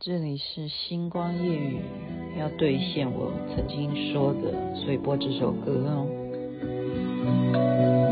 [0.00, 1.78] 这里是星光夜雨，
[2.38, 6.06] 要兑现我曾经说的，所以播这首歌哦。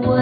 [0.04, 0.16] 我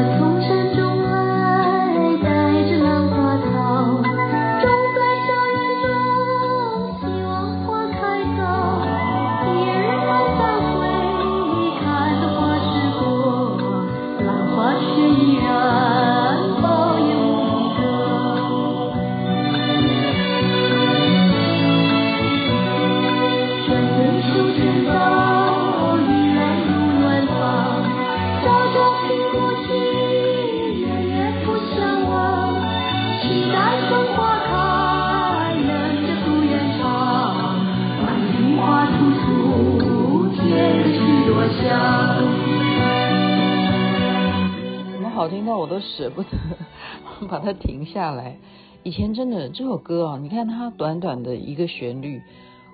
[45.40, 46.28] 听到我都舍不得
[47.26, 48.36] 把它停下来。
[48.82, 52.20] 以前真的这首歌啊，你看它短短的一个旋律，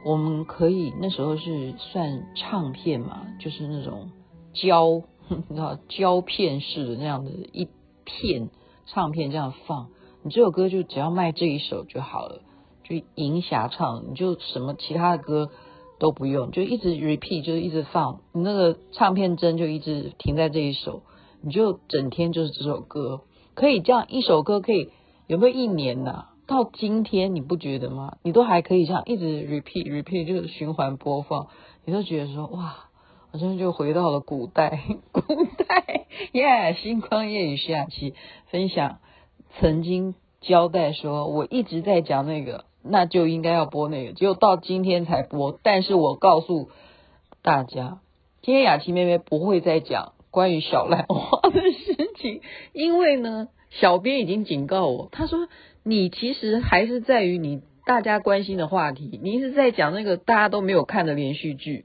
[0.05, 4.11] 我们可以那时候是算唱片嘛，就是那种
[4.53, 5.01] 胶，
[5.49, 7.69] 你知道胶片式的那样的一
[8.03, 8.49] 片
[8.87, 9.87] 唱片这样放。
[10.25, 12.41] 你这首歌就只要卖这一首就好了，
[12.83, 15.51] 就银霞唱，你就什么其他的歌
[16.01, 21.03] 都不用，就一直 repeat，就一直放，你那个唱片针就一直停在这一首。
[21.47, 23.21] 你就整天就是这首歌，
[23.55, 24.91] 可以这样一首歌可以
[25.29, 28.17] 有没有一年呐、到今天你不觉得吗？
[28.25, 31.47] 你都还可以这样一直 repeat repeat 就是循环播放，
[31.85, 32.89] 你都觉得说哇，
[33.31, 38.15] 好像就回到了古代，古代耶星光夜雨下期
[38.51, 38.99] 分享，
[39.61, 45.57] 曾经交代说我一直在讲那个，那就应该要播那个，只有到今天才播。
[45.63, 46.71] 但是我告诉
[47.41, 48.01] 大家，
[48.43, 50.15] 今天雅琪妹妹不会再讲。
[50.33, 51.36] 关于小兰花
[52.73, 55.49] 因为呢，小编已经警告我，他说
[55.83, 61.85] 你其实还是在于你大家关心的话题，你一直在讲那个大家都没有看的连续剧，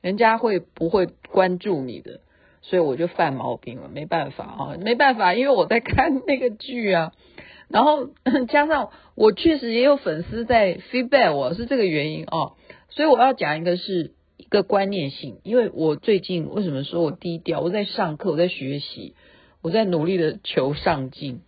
[0.00, 2.20] 人家会不会关注你的？
[2.62, 7.12] 所以我就犯毛病了，没办法啊，没办法，因为我在看那个剧啊，
[7.68, 8.08] 然后
[8.48, 12.52] 加上我确实也有粉丝在 feedback 我是这个原因啊，
[12.90, 14.12] 所以我要讲一个是。
[14.38, 17.60] 一个观念性，因为我最近为什么说我低调？
[17.62, 19.14] 我在上课，我在学习，
[19.66, 21.40] 我在努力的求上进。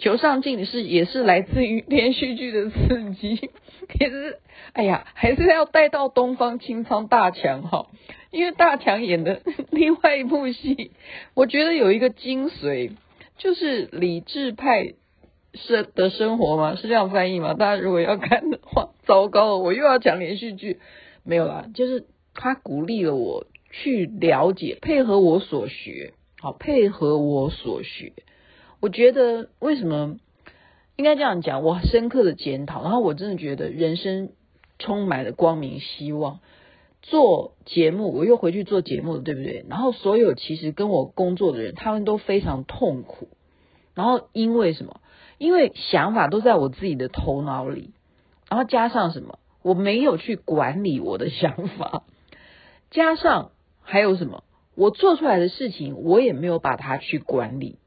[0.00, 3.36] 求上进是也是来自于连续剧的刺激，
[3.86, 4.40] 可是
[4.72, 7.86] 哎呀，还是要带到东方青苍大强哈，
[8.32, 10.90] 因为大强演的另外一部戏，
[11.34, 12.96] 我觉得有一个精髓，
[13.38, 14.94] 就是理智派
[15.54, 16.74] 是的生活吗？
[16.74, 17.54] 是这样翻译吗？
[17.54, 20.80] 大家如果要看的话，糟糕了，我又要讲连续剧，
[21.22, 22.06] 没有啦，就是。
[22.34, 28.14] 他鼓励了我去了解，配合我所学，好，配合我所学。
[28.80, 30.16] 我觉得为什么
[30.96, 31.62] 应该这样讲？
[31.62, 34.32] 我深刻的检讨，然后我真的觉得人生
[34.80, 36.40] 充满了光明希望。
[37.00, 39.64] 做节目，我又回去做节目了，对不对？
[39.68, 43.28] 然后所有其实跟我工作的人，他们都非常痛苦。
[43.94, 45.00] 然后因为什么？
[45.38, 47.92] 因为想法都在我自己的头脑里，
[48.48, 49.38] 然后加上什么？
[49.62, 52.02] 我没有去管理我的想法。
[52.90, 54.42] 加上还有什么？
[54.74, 57.78] 我做出来的事情，我也没有把它去管理，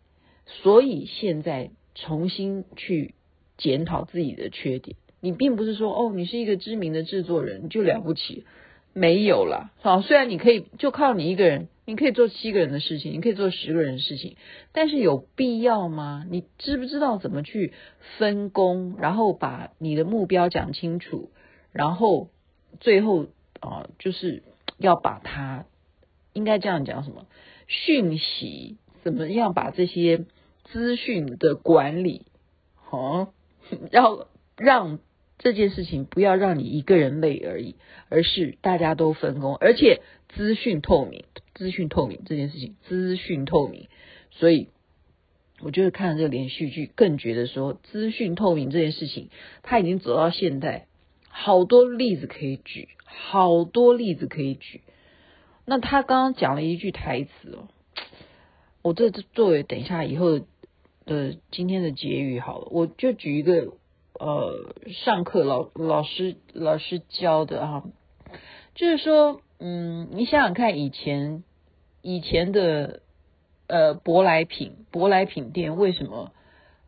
[0.45, 3.15] 所以现在重新去
[3.57, 4.97] 检讨自己的缺点。
[5.19, 8.45] 你并不是说哦，你是一个知名的制作人就了不起，
[8.93, 9.71] 没有啦。
[9.81, 14.35] 好，虽然你可以就靠你一个人，你可以做七个人的事情，你可以做十个人的事情，
[14.71, 16.25] 但是有必要吗？
[16.29, 17.73] 你知不知道怎么去
[18.17, 21.31] 分工，然后把你的目标讲清楚，
[21.71, 22.29] 然后
[22.79, 23.25] 最后
[23.59, 24.43] 啊，就是。
[24.77, 25.65] 要把它
[26.35, 27.25] 应该这样讲什么
[27.65, 28.77] 讯息？
[29.03, 30.25] 怎么样把这些
[30.65, 32.23] 资讯的管理？
[32.91, 33.33] 哦，
[33.91, 34.99] 要让
[35.37, 37.75] 这件事情不要让你一个人累而已，
[38.09, 43.87] 而是大家都分工，而且资讯透明，资讯透明这件事情，资讯透明。
[44.31, 44.69] 所以，
[45.61, 49.29] 我就是看了这个连续剧，更觉得说资讯透明这件事情，
[49.63, 50.87] 它已经走到现代。
[51.29, 54.81] 好多例子可以举，好多例子可以举。
[55.65, 57.67] 那他刚刚讲了一句台词哦，
[58.81, 60.39] 我这作为等一下以后
[61.05, 63.73] 的今天的结语好了，我就举一个
[64.19, 67.83] 呃，上课老老师老师教的啊，
[68.75, 71.43] 就是说，嗯，你想想看，以前
[72.01, 73.01] 以前的
[73.67, 76.31] 呃舶来品舶来品店为什么？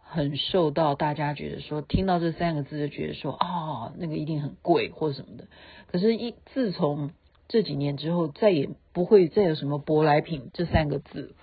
[0.09, 5.47] 很受到大家觉得说，听到这三个字就觉得说啊、哦，那个一定很贵或什么的。
[5.91, 7.12] 可是，一自从
[7.47, 11.35] 这几年之后，再也不会再有什么舶来品这三个字，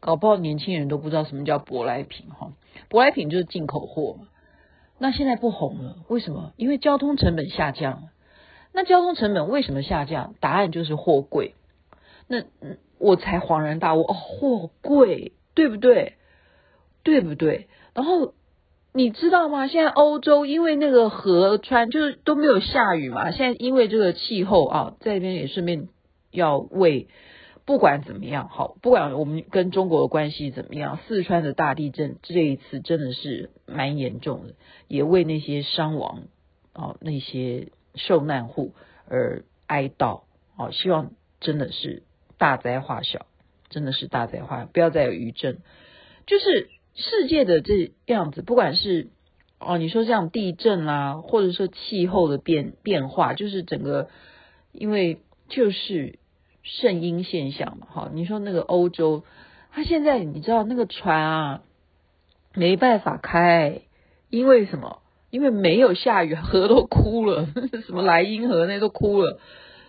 [0.00, 2.52] 搞不好年轻人都不知道什么叫舶来品哈。
[2.90, 4.28] 舶来品就是进口货嘛。
[4.98, 6.52] 那现在不红了，为什么？
[6.56, 8.08] 因为交通成本下降。
[8.72, 10.34] 那交通成本为什么下降？
[10.40, 11.54] 答案就是货柜。
[12.26, 12.44] 那
[12.98, 16.14] 我才恍然大悟哦，货柜对不对？
[17.02, 17.68] 对不对？
[17.94, 18.32] 然后
[18.94, 19.68] 你知道吗？
[19.68, 25.88] 现在欧洲因为那个河川就是都没有下雨嘛，现在因为这个气候啊，在这边也顺便
[26.30, 27.08] 要为
[27.64, 34.54] 不管怎么样好，不管我们跟中国的关系怎么样，四川的大地震这一次真的是蛮严重的，
[34.88, 36.24] 也为那些伤亡
[36.74, 38.74] 啊那些受难户
[39.08, 40.24] 而哀悼
[40.54, 42.02] 啊，希望真的是
[42.36, 43.24] 大灾化小，
[43.70, 45.60] 真的是大灾化，不要再有余震，
[46.26, 46.68] 就是。
[46.94, 49.08] 世界的这样子，不管是
[49.58, 54.08] 哦，你说像地震啦，或者说气候的变变化，就是整个
[54.72, 55.18] 因为
[55.48, 56.18] 就是
[56.62, 59.24] 圣婴现象嘛，哈，你说那个欧洲，
[59.70, 61.62] 它现在你知道那个船啊
[62.54, 63.82] 没办法开，
[64.30, 64.98] 因为什么？
[65.30, 67.48] 因为没有下雨，河都枯了，
[67.86, 69.40] 什么莱茵河那都枯了，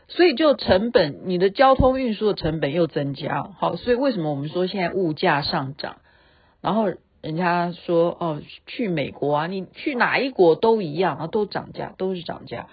[0.07, 5.97] 所以就成本，你的交通运输的成本又增加，好，所以为什么我们说现在物价上涨？
[6.63, 6.85] 然后
[7.21, 12.69] 人家说哦，去美国啊，你去哪一国都一样啊，都涨价，都是涨价，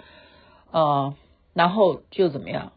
[0.70, 1.16] 呃，
[1.54, 2.72] 然后就怎么样？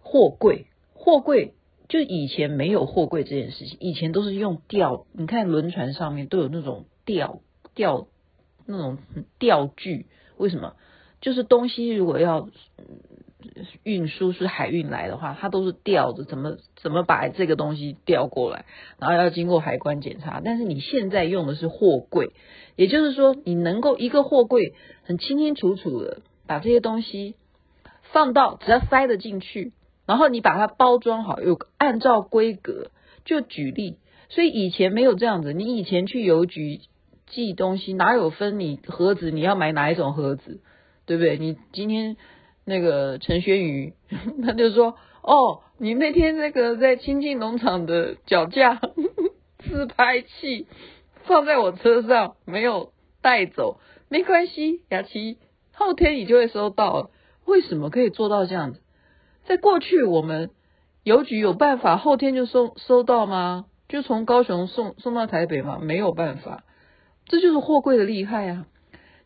[0.00, 1.54] 货柜，货柜
[1.88, 7.40] 就以前没有货柜这件事情，以前都是用吊，你看轮船上面都有那种吊
[7.74, 8.06] 吊
[8.64, 8.98] 那种
[9.40, 10.74] 吊具，为什么？
[11.20, 12.48] 就是东西如果要。
[13.82, 18.64] 运输是海运来的话，它都是吊着，怎么怎么把这个东西吊过来，
[18.98, 20.40] 然后要经过海关检查。
[20.44, 22.32] 但是你现在用的是货柜，
[22.76, 24.74] 也就是说，你能够一个货柜
[25.04, 27.36] 很清清楚楚的把这些东西
[28.12, 29.72] 放到，只要塞得进去，
[30.04, 32.90] 然后你把它包装好，有按照规格。
[33.24, 33.98] 就举例，
[34.28, 36.80] 所以以前没有这样子，你以前去邮局
[37.26, 40.60] 寄东西，哪有分你盒子，你要买哪一种盒子，
[41.06, 41.38] 对不对？
[41.38, 42.16] 你今天。
[42.64, 43.94] 那个陈轩宇，
[44.44, 48.80] 他就说：“哦，你那天那个在清境农场的脚架
[49.58, 50.66] 自拍器
[51.24, 53.78] 放在我车上，没有带走，
[54.08, 55.38] 没关系，雅琪，
[55.72, 57.10] 后天你就会收到。
[57.46, 58.80] 为什么可以做到这样子？
[59.44, 60.50] 在过去，我们
[61.02, 63.66] 邮局有办法后天就收收到吗？
[63.88, 65.78] 就从高雄送送到台北吗？
[65.82, 66.64] 没有办法，
[67.26, 68.66] 这就是货柜的厉害啊！”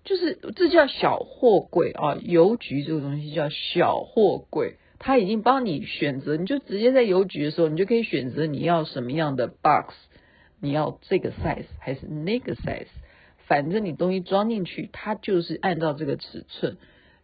[0.09, 9.93] 就是这叫小货柜啊，邮局这个东西叫小货柜，他已经帮你选择，你就直接在邮局的时候，你就可以选择你要什么样的 box，
[10.63, 12.87] 你要这个 size 还是那个 size，
[13.47, 16.79] 反正你东西装进去，它就是按照这个尺寸，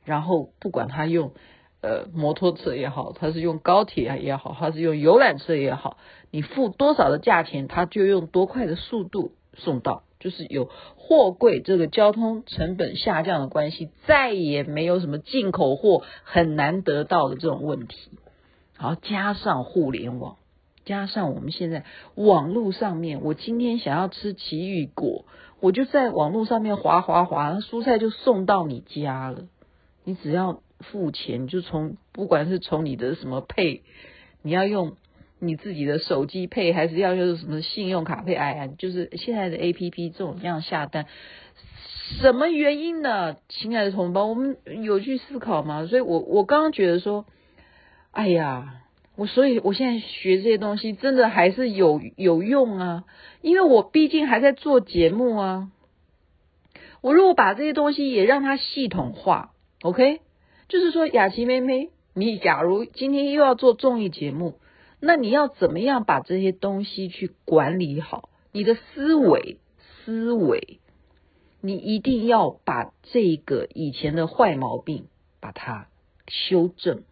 [0.05, 1.33] 然后不管他用
[1.81, 5.97] 呃摩托车也好，他是用高铁也好，他是用游览车也好，
[6.31, 10.03] 你付多少的价钱，他就用多快的速度送到。
[10.25, 18.11] 就是有货柜这个交通成本下降的关系，再也没有什么进口货很难得到的这种问题。
[18.79, 20.37] 好，加上互联网，
[20.87, 21.85] 加上我们现在
[22.15, 25.26] 网络上面，我今天想要吃奇异果，
[25.61, 29.44] 我就在网络上面滑滑滑，蔬菜就送到你家了。
[30.05, 33.82] 你只要付钱，就从不管是从你的什么配
[34.41, 34.97] 你要用。
[35.46, 38.35] 你自己的手机配还是要用什么信用卡配？
[38.35, 41.06] 哎呀，就是现在的 APP 这种这样下单，
[42.20, 43.37] 什么原因呢？
[43.49, 45.87] 亲爱的同胞，我们有去思考吗？
[45.87, 47.26] 所以我我刚刚觉得说，
[48.11, 48.83] 哎呀，
[49.16, 53.04] 我所以我现在学这些东西真的还是有有用啊，
[53.42, 55.71] 因为我毕竟还在做节目啊。
[57.00, 59.50] 我如果把这些东西也让它系统化
[59.83, 60.21] ，OK，
[60.69, 64.54] 就是说雅琪妹妹，你假如今天又要做综艺节目。
[65.06, 68.30] 那你要怎么样把这些东西去管理好？
[68.52, 69.58] 你的思维，
[70.04, 70.78] 思维，
[71.61, 75.08] 你一定要把这个以前的坏毛病
[75.40, 75.88] 把它
[76.26, 77.02] 修正。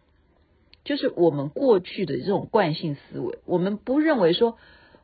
[0.83, 4.57] 就是我们过去的这种惯性思维，我们不认为说，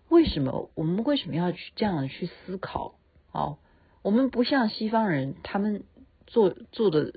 [0.09, 2.95] 为什么我们为什么要去这样去思考？
[3.31, 3.59] 哦，
[4.01, 5.83] 我们不像西方人，他们
[6.25, 7.13] 做做的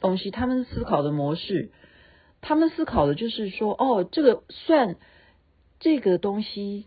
[0.00, 1.72] 东西，他们思考的模式。
[2.40, 4.96] 他们思考的就是说，哦，这个算
[5.78, 6.86] 这个东西，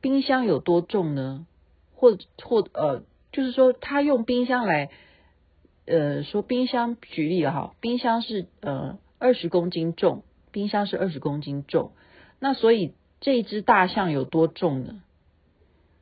[0.00, 1.46] 冰箱有多重呢？
[1.94, 4.90] 或或呃，就是说他用冰箱来，
[5.86, 11.92] 呃，说冰箱举例了哈，冰箱是呃二十公斤重，冰箱是二十公斤重，
[12.38, 15.02] 那所以这只大象有多重呢？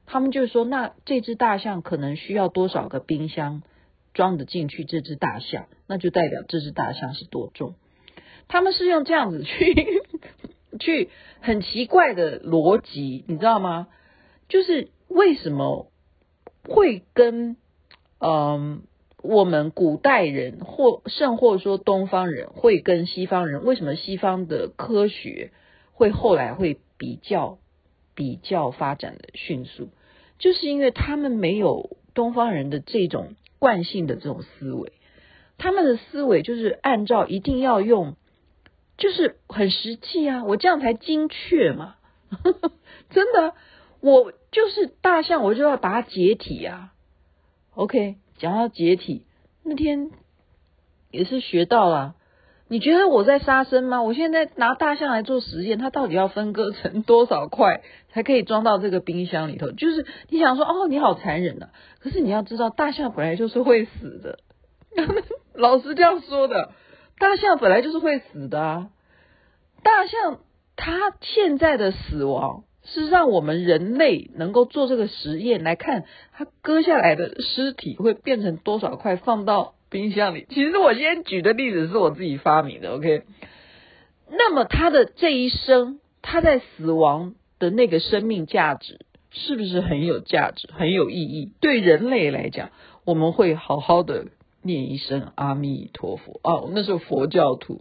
[0.04, 3.62] 他们就是说，那这只大象可能需要多少个冰箱
[4.14, 7.74] 装得进去这只大象，那就代表这只大象是多重。
[8.48, 10.02] 他们是用这样子去
[10.78, 11.10] 去
[11.40, 13.88] 很奇怪的逻辑，你知道吗？
[14.48, 15.90] 就是为什么
[16.68, 17.56] 会跟
[18.18, 18.82] 嗯
[19.22, 25.50] 我们古代人或甚或说东方人会跟西方人，为什么西方的科学
[25.92, 27.58] 会后来会比较
[28.14, 29.88] 比较发展的迅速？
[30.38, 34.92] 就是因为他们没有东方人的这种惯性的这种思维，
[35.58, 38.14] 他们的思维就是按照一定要用，
[38.98, 41.96] 就是很实际啊，我这样才精确嘛，
[43.10, 43.54] 真的，
[44.00, 46.92] 我就是大象，我就要把它解体啊
[47.74, 48.16] ，OK。
[48.38, 49.24] 讲到解体，
[49.64, 50.10] 那天
[51.10, 52.16] 也是学到了。
[52.68, 54.02] 你觉得我在杀生吗？
[54.02, 59.70] 我现在拿大象来做实验，它到底要分割成多少块才可以装到这个冰箱里头？
[59.70, 61.68] 就是你想说，哦，你好残忍呐！
[61.98, 64.38] 可是你要知道，大象本来就是会死的。
[65.54, 66.72] 老师这样说的，
[67.18, 68.90] 大象本来就是会死的啊。
[69.82, 70.40] 大象
[70.76, 72.64] 它现在的死亡。
[72.88, 80.46] 是让我们人类能够做这个实验来看，它割下来的尸体会变成多少块放到冰箱里。
[80.50, 83.24] 其实我今天举的例子是我自己发明的，OK？
[84.30, 89.00] 那么他的这一生，他在死亡的那个生命价值
[89.32, 91.50] 是不是很有价值、很有意义？
[91.58, 92.70] 对人类来讲，
[93.04, 94.28] 我们会好好的
[94.66, 97.80] 念一声阿弥陀佛哦，那是佛教徒。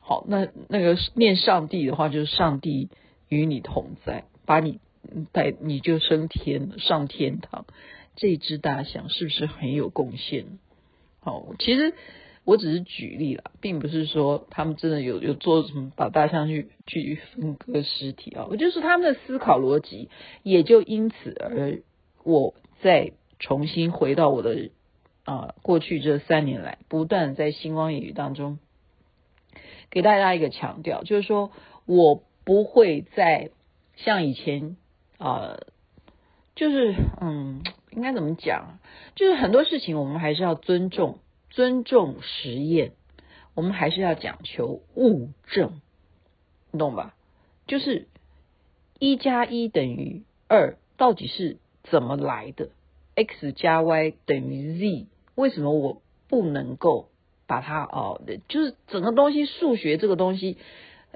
[0.00, 2.88] 好，那那个念上帝的话，就是上帝
[3.28, 4.24] 与你同在。
[4.46, 4.80] 把你
[5.30, 7.64] 带，你就升天上天堂。
[8.16, 10.58] 这只大象是不是很有贡献？
[11.20, 11.94] 好，其实
[12.44, 18.48] 我只是举例了，并不是说他们真的有有做什么把大象去去分割尸体啊。
[18.50, 20.08] 我就是他们的思考逻辑，
[20.42, 21.80] 也就因此而
[22.24, 24.70] 我再重新回到我的
[25.30, 28.58] 啊过去这三年来，不断在星光夜语当中
[29.90, 31.52] 给大家一个强调，就是说
[31.86, 33.50] 我不会再。
[33.96, 34.78] 像以前
[35.18, 35.58] 啊、
[36.54, 38.78] 就是嗯，应该怎么讲？
[39.14, 41.18] 就是很多事情我们还是要尊重，
[41.50, 42.92] 尊重实验，
[43.54, 45.82] 我们还是要讲求物证，
[46.70, 47.14] 你懂吧？
[47.66, 48.08] 就是
[48.98, 52.70] 一加一等于二，到底是怎么来的
[53.16, 57.08] ？X 加 Y 等于 Z，为什么我不能够
[57.46, 58.20] 把它哦？
[58.48, 60.58] 就是整个东西，数学这个东西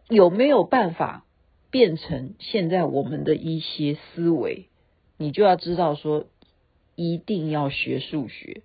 [0.08, 1.24] 有没有办法？
[1.70, 4.68] 变成现在我们的一些思维，
[5.16, 6.26] 你就要知道说，
[6.94, 8.62] 一定要学数学，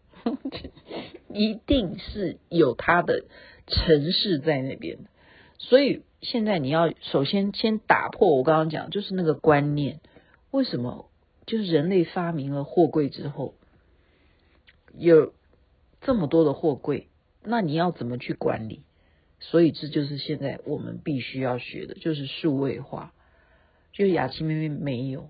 [1.34, 3.24] 一定是有它的
[3.65, 5.00] 程式在那边。
[5.58, 10.01] 所以现在你要首先先打破我刚刚讲，就是那个观念。
[10.51, 11.10] 为什么？
[11.48, 13.56] 就是人类发明了货柜之后，
[14.96, 15.34] 有
[16.01, 17.10] 这么多的货柜，
[17.44, 18.84] 那你要怎么去管理？
[19.39, 23.13] 所以这就是现在我们必须要学的，就是数位化。
[23.94, 25.29] 就雅琪妹妹没有，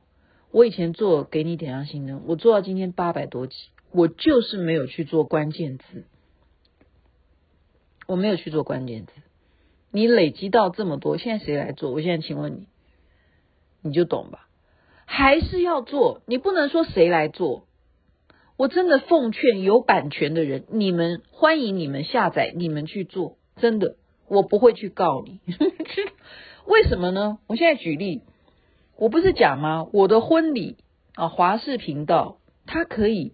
[0.52, 3.56] 我以前做给你点亮心灯，我做到今天八百多集，
[3.92, 6.06] 我就是没有去做关键字，
[8.06, 9.12] 我没有去做关键字。
[9.92, 11.92] 你累积到这么多，现在谁来做？
[11.92, 12.68] 我现在请问你，
[13.82, 14.48] 你就懂吧？
[15.06, 16.22] 还是要做？
[16.26, 17.66] 你不能说谁来做？
[18.60, 23.38] 我真的奉劝有版权的人，你们欢迎你们下载，你们去做。
[23.56, 23.96] 真的，
[24.28, 25.40] 我不会去告你。
[26.68, 27.40] 为什么呢？
[27.48, 28.22] 我现在举例，
[28.98, 29.88] 我不是讲吗？
[29.94, 30.76] 我的婚礼
[31.16, 33.32] 啊，华视频道它可以，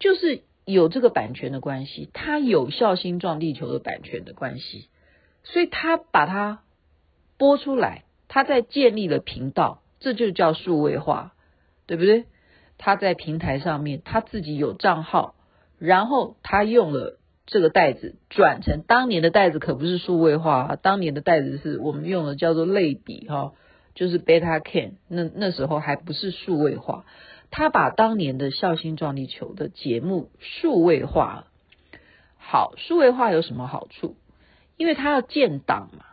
[0.00, 4.88] 就是有这个版权的关系，它有孝心撞地球的版权的关系，
[5.44, 6.64] 所以他把它
[7.36, 11.34] 播出来，他在建立了频道，这就叫数位化，
[11.86, 12.24] 对不对？
[12.78, 15.34] 他在平台上面，他自己有账号，
[15.78, 17.18] 然后他用了。
[17.50, 23.54] 这个袋子转成当年的袋子可不是数位化啊，当年的袋子是我们用的叫做类比哈，
[23.94, 27.06] 就是 beta can，那那时候还不是数位化。
[27.50, 31.46] 他把当年的孝心撞地球的节目数位化，
[32.36, 34.16] 好，数位化有什么好处？
[34.76, 36.04] 因为他要建档嘛，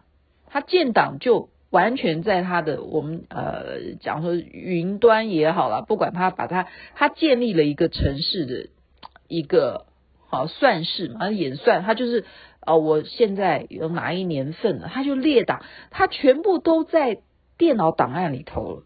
[0.48, 8.70] 他建档就完全在他的我们呃讲说云端也好啦，不管他把它他建立了一个城市的
[9.27, 9.86] 一个。
[10.27, 12.25] 好算式嘛，演算，它就是
[12.60, 17.20] 啊、我现在有哪一年份了，它就列档，它全部都在
[17.58, 18.84] 电脑档案里头了，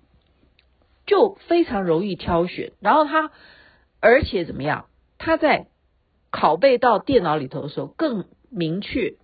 [1.08, 2.74] 就非常容易挑选。
[2.82, 3.32] 然后它，
[4.02, 4.86] 而且怎么样？
[5.18, 5.68] 它在
[6.30, 9.16] 拷贝到电脑里头的时候更明确。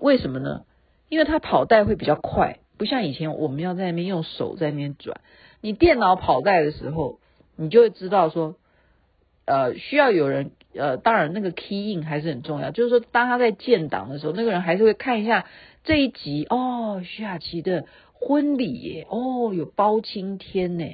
[0.00, 0.62] 为什么呢？
[1.10, 5.20] 因为它跑带会比较快，不像以前我们要在那边用手在那边转。
[5.60, 7.18] 你电脑跑带的时候，
[7.56, 8.56] 你就会知道说，
[9.44, 10.50] 呃，需要有人。
[10.78, 15.46] 呃，当然那个 key in 还是很重要，就是说当他在建档的时候，那个人还是会看一下
[15.84, 20.84] 这一集哦，徐雅琪的婚礼耶，哦，有包青天呢，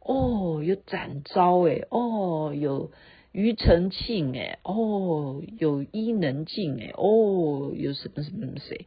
[0.00, 2.92] 哦，有展昭哎，哦，有
[3.32, 8.86] 庾澄庆哎，哦，有伊能静哎，哦，有什么什么什么谁？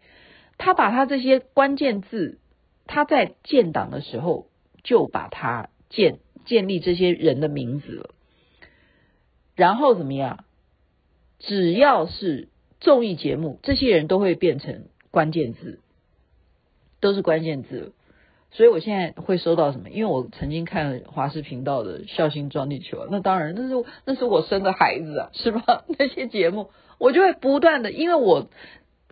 [0.63, 2.37] 他把他这些关键字，
[2.85, 4.45] 他在建档的时候
[4.83, 8.09] 就把他建建立这些人的名字了，
[9.55, 10.45] 然后怎么样？
[11.39, 12.47] 只要是
[12.79, 15.79] 综艺节目，这些人都会变成关键字，
[16.99, 17.93] 都是关键字。
[18.51, 19.89] 所以我现在会收到什么？
[19.89, 25.85] 因为我曾经看华视频道的《孝心撞地球》，那当然那是那是我生的孩子啊，是吧？
[25.97, 28.47] 那些节目我就会不断的，因为我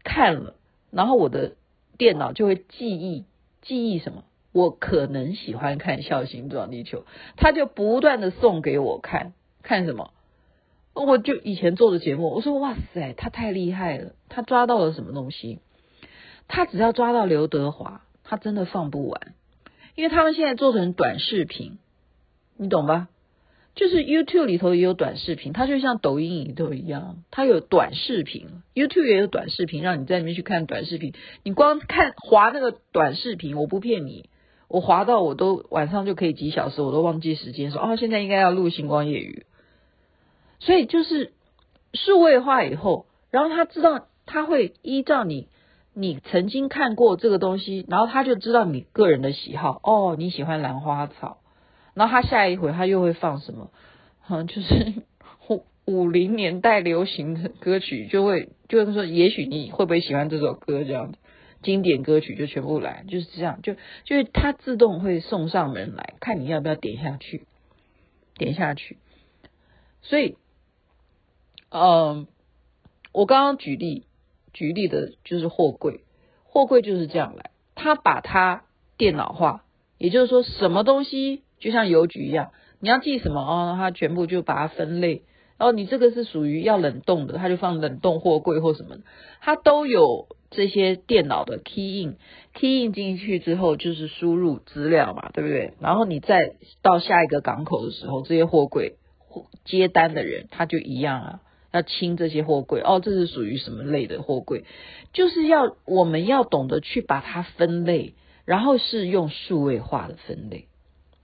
[0.03, 0.53] 看了，
[0.91, 1.53] 然后我的
[1.97, 3.25] 电脑就会记忆
[3.61, 4.23] 记忆什么？
[4.51, 6.99] 我可能喜欢看《孝心撞地球》，
[7.37, 10.11] 他就不断的送给我看看什么？
[10.93, 15.59] 我就以前做的节目，我说哇塞，他太厉害了，他抓到了什么东西？
[16.47, 18.01] 他只要抓到刘德华。
[18.31, 19.33] 他真的放不完，
[19.95, 21.79] 因为他们现在做成短视频，
[22.57, 23.07] 你懂吧？
[23.79, 31.13] 就是 YouTube 里头也有短视频，它就像抖音里头一样，它有短视频，YouTube 也有短视频，让你在里面去看短视频。
[31.43, 34.29] 你光看滑那个短视频，我不骗你，
[34.67, 39.45] 我滑到我都晚上就可以几小时，我都忘记时间，说哦，现在应该要录星光夜语。
[40.59, 41.31] 所以就是
[41.93, 45.47] 数位化以后，然后他知道他会依照你。
[45.93, 51.37] 你曾经看过这个东西，然后他就知道你个人的喜好哦，你喜欢兰花草，
[51.93, 53.71] 然后他下一回他又会放什么？
[54.29, 54.93] 嗯，就是
[55.49, 60.83] 五五零年代流行的歌曲，就会就是说，也许你会不会喜欢这首歌？
[60.83, 61.17] 这样子
[61.61, 67.45] 经典歌曲就全部来，就是这样，就就是他自动会送上门来，看你要不要点下去，
[68.35, 68.97] 点下去。
[70.01, 70.37] 所以，
[71.69, 72.27] 嗯，
[73.11, 74.05] 我刚刚举例。
[74.51, 76.01] 举例的就是货柜，
[76.43, 78.63] 货柜就是这样来，他把它
[78.97, 79.63] 电脑化，
[79.99, 85.23] 也就是说，什么东西就像邮局一样，你要寄什么哦，他全部就把它分类，
[85.57, 88.97] 然后你这个是属于要冷冻的，他就放冷冻货柜或什么，
[89.41, 95.73] 它都有这些电脑的 key in，key in 进去之后就是输入资料嘛，对不对？
[95.79, 98.95] 然后你再到下一个港口的时候，这些货柜
[99.65, 101.39] 接单的人他就一样啊。
[101.71, 104.63] 要清这些货柜哦，这是属于什么类的货柜？
[105.13, 110.65] 就是要我们要懂得去把它分类，然后是用数位化的分类。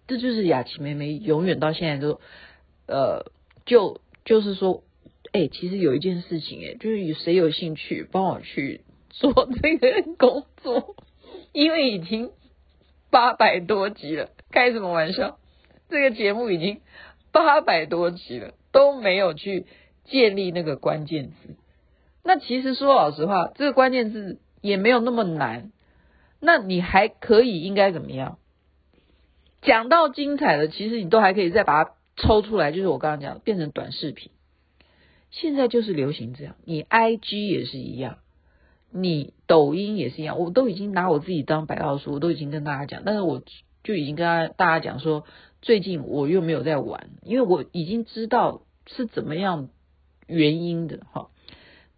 [0.08, 2.20] 这就是雅琪妹妹永远到现在都
[2.88, 3.32] 呃，
[3.66, 4.84] 就就是说，
[5.32, 10.96] 哎，其实有一件事情，哎，就是有谁有兴趣帮我去做这个工作？
[11.54, 12.32] 因为已经
[13.10, 15.40] 八百多集了，开什么玩笑？
[15.90, 16.82] 这个节目已经
[17.32, 19.66] 八百多集了，都没有去。
[20.08, 21.56] 建立那个关键字，
[22.24, 25.72] 那其实说老实话，这个关键字也没有那么难。
[26.40, 28.38] 那你还可以应该怎么样？
[29.66, 34.32] 讲到精彩的，其实你都还可以再把它抽出来，就是我刚刚讲的，变成短视频。
[35.32, 38.20] 现在就是流行这样，你 IG 也是一样，
[38.92, 40.40] 你抖音也是一样。
[40.40, 43.44] 我都已经拿我自己当白老鼠，我都已经跟大家讲，但是我
[43.84, 45.26] 就已经跟大家讲说，
[45.62, 49.70] 最近我又没有在玩，因为我已经知道是怎么样。
[50.28, 51.30] 原因的哈，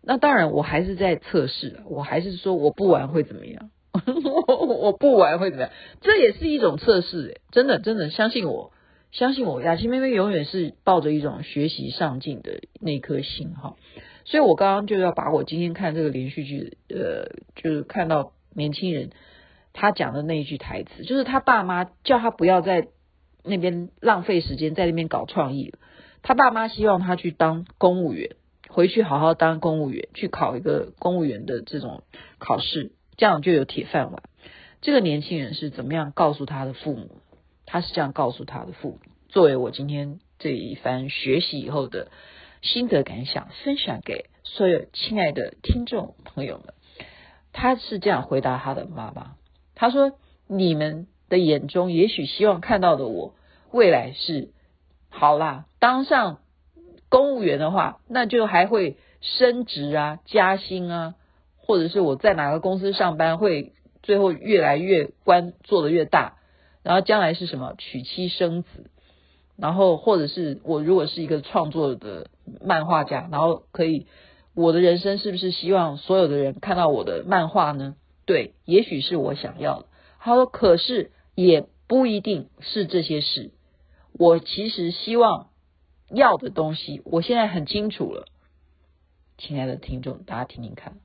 [0.01, 3.69] 那当然我还是在测试，我还是说我不玩会怎么样？
[4.47, 5.71] 我不玩会怎么样？
[6.01, 8.71] 这也是一种测试，真的真的相信我，
[9.11, 13.75] 相信我，雅琪妹妹永远是抱着一种学习上进的那颗心哈。
[14.25, 19.11] 所以我刚刚就要把我今天看这个连续剧，呃，就是看到年轻人
[19.73, 22.87] 他讲的那一句台词，就是他爸妈叫他不要在
[23.43, 25.79] 那边浪费时间，在那边搞创意了。
[26.23, 28.35] 他爸妈希望他去当公务员，
[28.67, 32.03] 回去好好当公务员，去考一个公务员的这种
[32.37, 34.23] 考试，这样就有铁饭碗。
[34.79, 37.09] 这个年轻人是怎么样告诉他的父母？
[37.65, 42.09] 他是这样告诉他的父母，作为我今天这一番学习以后的
[42.61, 46.73] 心得感想，分享给所有亲爱的听众朋友们。
[47.51, 49.35] 他是这样回答他的妈妈
[49.73, 50.13] ：“他说，
[50.47, 53.33] 你们的眼中也许希望看到的我，
[53.71, 54.51] 未来是。”
[55.09, 56.39] 好啦，当上
[57.09, 61.15] 公务员的话，那就还会升职啊、加薪啊，
[61.67, 66.37] 或者是我在哪个公司上班，会最后越来越官做得越大，
[66.81, 68.89] 然后将来是什么娶妻生子，
[69.57, 72.29] 然后或者是我如果是一个创作的
[72.61, 74.07] 漫画家，然后可以
[74.55, 77.95] 我的人生是不是希望所有的人看到我的漫画呢？
[78.25, 79.87] 对，也许是我想要的。
[80.19, 83.51] 他说，可是也不一定是这些事。
[84.13, 85.49] 我其实希望
[86.09, 88.25] 要的东西，我现在很清楚了。
[89.37, 90.97] 亲爱的听众，大家听听看，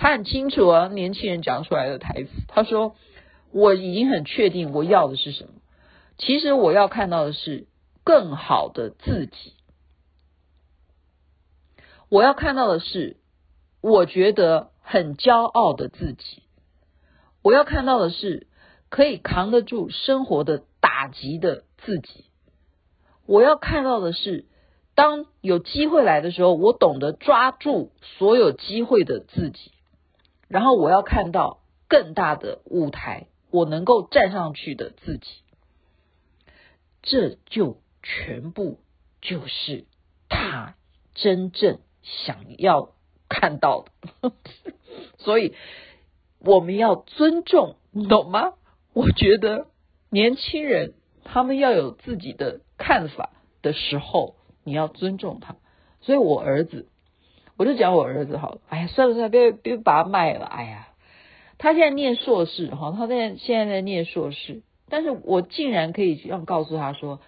[0.00, 2.30] 他很清楚啊，年轻人讲出来的台词。
[2.48, 2.96] 他说
[3.52, 5.50] ：“我已经很确定我要的是什么。
[6.16, 7.66] 其实我要看到的是
[8.02, 9.52] 更好的自己。
[12.08, 13.18] 我要看到的是，
[13.82, 16.44] 我觉得很骄傲的自己。
[17.42, 18.46] 我要看到的是，
[18.88, 22.24] 可以扛得住生活的打击的自己。
[23.26, 24.46] 我要看到的是，
[24.94, 29.72] 当有机会来的时候，我懂得抓住所有机会的自己。
[30.50, 35.30] 然后我要看到更大的舞台，我能够站上去的自己。
[37.00, 38.78] 这就全部
[39.22, 39.86] 就是
[40.28, 40.74] 他
[41.14, 42.92] 真正想要
[43.30, 43.86] 看到
[44.20, 44.32] 的。
[45.16, 45.54] 所以。
[46.42, 48.54] 我们要尊重，你懂吗？
[48.94, 49.66] 我觉得
[50.08, 53.28] 年轻人他们要有自己的看法
[53.60, 55.56] 的时候，你要尊重他。
[56.00, 56.88] 所以我儿子，
[57.60, 58.62] 我就讲我儿子好了。
[58.70, 60.46] 哎呀，算了算了，别别把他卖了。
[60.46, 60.88] 哎呀，
[61.58, 67.20] 他现在念硕士哈，他在现在在念硕士，但是我竟然可以这样告诉他说：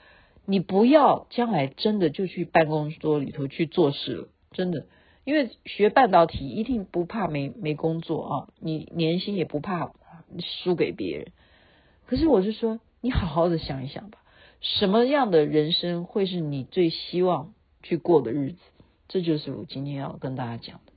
[0.47, 4.87] 你不要将来真的就去办公桌里头去做事了，真的。
[5.25, 9.92] 因为学半导体一定不怕没没工作啊，你年薪也不怕
[10.62, 11.27] 输给别人。
[12.07, 14.18] 可是我是说，你好好的想一想吧，
[14.62, 18.59] 什么样的人生会是你最希望去过的日子？
[19.12, 20.92] 这就是我今天要跟大家讲的，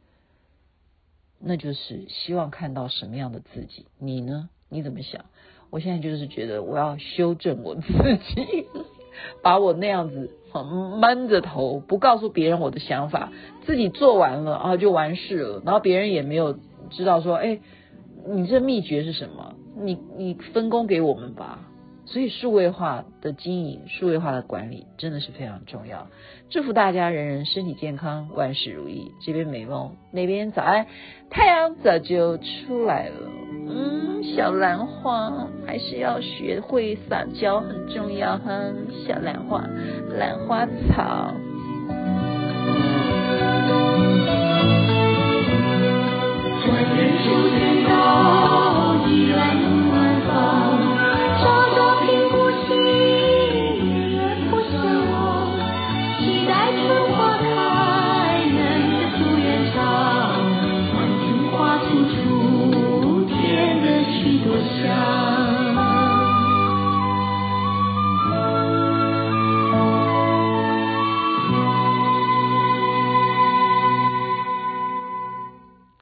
[1.38, 3.88] 那就是希望看到什么样的自己。
[4.00, 4.48] 你呢？
[4.70, 5.26] 你怎么想？
[5.70, 8.68] 我现在就是觉得我要修正我自己。
[9.44, 10.32] 把我那样子
[10.98, 13.34] 闷着头，不告诉别人我的想法，
[13.66, 16.58] 自己做完了啊就完事了，然后别人也没有
[16.92, 17.60] 知道说，哎，
[18.28, 19.56] 你这秘诀是什么？
[19.78, 21.68] 你你分工给我们吧。
[22.06, 26.08] 所以数位化的经营，数位化的管理真的是非常重要。
[26.50, 29.12] 祝福大家人人身体健康，万事如意。
[29.26, 30.86] 这边美梦，那边早安，
[31.30, 33.16] 太阳早就出来了。
[33.68, 38.52] 嗯，小兰花还是要学会撒娇，很重要哈。
[39.08, 39.68] 小兰花，
[40.18, 41.34] 兰花草。